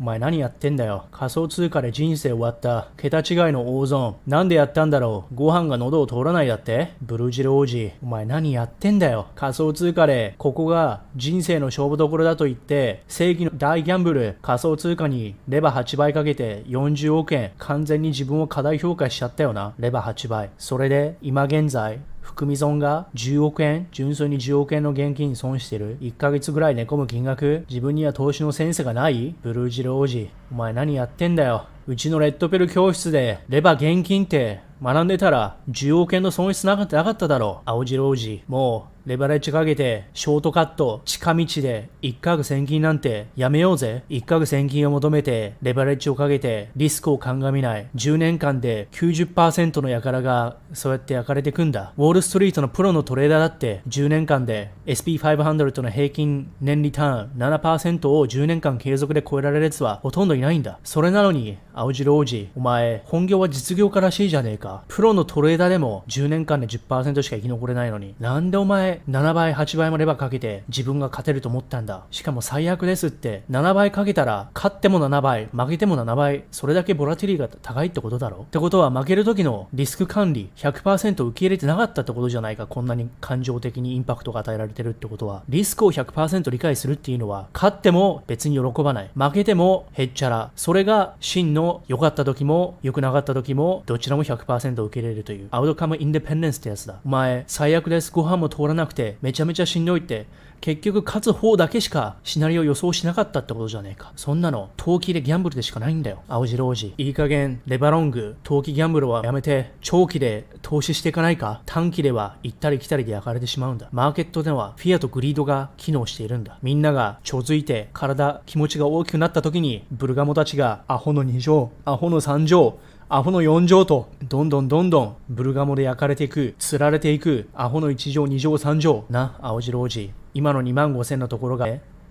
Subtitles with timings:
[0.00, 1.04] お前何やってんだよ。
[1.12, 2.88] 仮想通貨で人生終わった。
[2.96, 4.16] 桁違いの大損。
[4.26, 5.34] なんでやったんだろう。
[5.34, 7.92] ご飯が喉を通らないだってブルージル王子。
[8.02, 9.26] お前何やってんだよ。
[9.34, 19.74] 仮想通貨で、ここが人生の勝負どころだと言って、正義の大ギャンブル、仮想通貨にレバー8倍かけて40億円、完全に自分を過大評価しちゃったよな。
[19.78, 20.48] レバー8倍。
[20.56, 22.00] それで、今現在、
[22.40, 25.98] 含み損が10億円、純粋に10億円の現金損してる。
[26.00, 30.30] 1ヶ月ぐらい寝込む金額、自分には投資のセンスがないブルージル王子。
[30.50, 31.66] お前何やってんだよ。
[31.86, 37.62] うちのレッドペル教室で、レバ現金って学んでたら10億円の損失なかっただろう。
[37.66, 38.42] 青白王子。
[38.48, 44.04] もう、レバレッジかけて、ショートカット、近道で、一攫千金なんてやめようぜ。
[44.08, 47.88] 一攫千金を求めて、レバレッジをかけて、リスクを鑑みない。
[47.96, 51.92] 10年間で90%の輩が、そうやって焼かれてくんだ。
[51.96, 60.78] ウォールストリートのプロのトレーダーだって、10年間で SP500 の平均年リターン7%を10年間継続で超えられるやつはほとんどいないんだ。
[60.84, 64.69] それなのに、青白王子、お前、本業は実業家らしいじゃねえか。
[64.88, 72.04] プロのトレーダーでも10年間で10%しか生き残れないのに、なんでお前、7倍、8倍もレバーかけて自分が勝てると思ったんだ？
[72.10, 78.42] しかも最悪ですって、7倍かけたら、勝っても7倍、負けても7倍、それだけボラティリが高いってことだろ？
[78.42, 82.66] ってことは負ける時のリスク管理100%受け入れてなかったってことじゃないか？
[82.66, 85.42] こんなに感情的にインパクトが与えられてるってことは。
[85.48, 89.10] リスクを100%理解するっていうのは、勝っても別に喜ばない。
[89.14, 90.50] 負けてもへっちゃら。
[90.56, 95.48] それが真の良かった時も良くなかった時も、どちらも100%受け入れるという。
[95.50, 97.00] アウトカムインデペンデンスってやつだ。
[97.04, 98.12] お前、最悪です。
[98.12, 100.26] ご飯も通らなくて、めちゃめちゃしんどいって、
[100.60, 104.12] 結局勝つ方だけしかシナリオ予想しなかったってことじゃねえか。
[104.16, 106.22] そんなの、投機でギャンブルでしかないんだよ。
[106.28, 106.92] 青白王子。
[106.98, 113.88] いい加減、レバロング、投機ギャンブルはやめて、長期で投資していかないか短期では行ったり来たりで焼かれてしまうんだ。
[113.90, 116.58] マーケットではフィアとグリードが機能しているんだ。
[116.62, 122.78] みんながちょづいて体、気持ちが大きくなった時に、ブルガモたちがアホの2乗、アホの3乗、
[123.12, 130.12] アホの4乗と、どんどんどんどん、ブルガモで焼かれていく、釣られていく、アホの1畳、2畳、3畳、な、青白王子。
[130.32, 131.66] 今の2万5千のところが、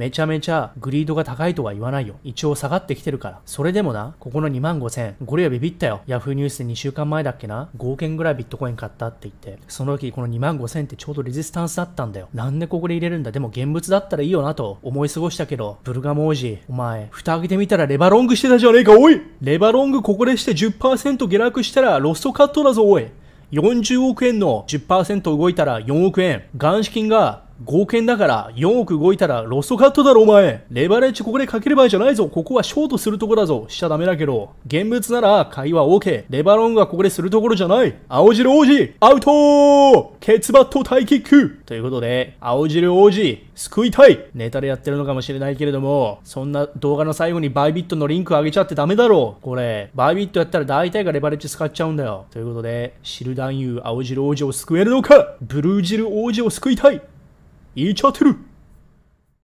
[0.00, 2.14] めちゃめちゃグリードが高いとは言わないよ。
[2.24, 3.40] 一応下がってきてるから。
[3.44, 6.00] それでもな、ここの2万5千、これはビビったよ。
[6.06, 12.30] ヤフーニュースで2週間前だっけな、5件ぐらいビットコイン買ったって言って、その時この2万5000ってちょうどレジスタンスだったんだよ。
[12.32, 13.30] なんでここで入れるんだ？
[13.30, 23.06] でも現物だったらいいよなと思い過ごしたけど、ブルガモ王子、お前、蓋開けてみたらレバロングしてたじゃねえか、おいレバロングここでして10%下落したらロストカットだぞ、おい
[23.52, 26.44] 40億円の10%動いたら4億円。
[26.54, 30.64] 元資金が合憲だから4億動いたらロストカットだろお前。
[30.70, 32.26] レバレッジここでかける場合じゃないぞ。
[32.28, 33.66] ここはショートするとこだぞ。
[33.68, 34.50] しちゃダメだけど。
[34.66, 37.94] 現物なら会話 OK レバロングはここでするところじゃない。
[38.08, 41.60] 青汁王子アウトケツバットタイキック!
[41.66, 44.26] ということで青汁王子救いたい。
[44.34, 52.26] ネタでやってるのかもしれないけれどもそんな動画の最後にバイビットのリンク上げちゃってダメだろこれバイビットやったら大体がレバレッジ使っちゃうんだよ。
[52.30, 55.34] ということでシル男優青汁王子を救えるのか？
[55.42, 57.02] ブルージル王子を救いたい。
[57.74, 58.36] 言っちゃってる